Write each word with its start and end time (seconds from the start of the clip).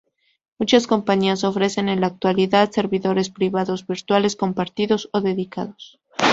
Muchas 0.57 0.87
Compañías 0.87 1.43
ofrecen 1.43 1.87
en 1.87 2.01
la 2.01 2.07
actualidad 2.07 2.71
Servidores 2.71 3.29
Privados 3.29 3.85
Virtuales 3.85 4.35
compartidos 4.35 5.09
o 5.13 5.21
dedicados. 5.21 5.99